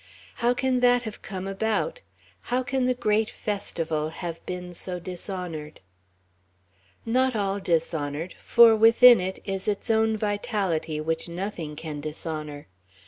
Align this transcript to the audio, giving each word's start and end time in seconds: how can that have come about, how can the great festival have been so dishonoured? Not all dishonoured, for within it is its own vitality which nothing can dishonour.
how 0.37 0.51
can 0.51 0.79
that 0.79 1.03
have 1.03 1.21
come 1.21 1.45
about, 1.47 2.01
how 2.49 2.63
can 2.63 2.85
the 2.85 2.95
great 2.95 3.29
festival 3.29 4.09
have 4.09 4.43
been 4.47 4.73
so 4.73 4.97
dishonoured? 4.99 5.79
Not 7.05 7.35
all 7.35 7.59
dishonoured, 7.59 8.33
for 8.43 8.75
within 8.75 9.21
it 9.21 9.37
is 9.45 9.67
its 9.67 9.91
own 9.91 10.17
vitality 10.17 10.99
which 10.99 11.29
nothing 11.29 11.75
can 11.75 12.01
dishonour. 12.01 12.65